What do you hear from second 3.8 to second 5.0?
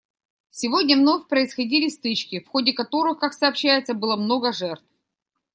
было много жертв.